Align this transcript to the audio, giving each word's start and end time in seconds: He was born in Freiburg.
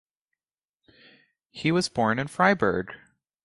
He 1.51 1.71
was 1.71 1.87
born 1.87 2.17
in 2.17 2.25
Freiburg. 2.27 2.95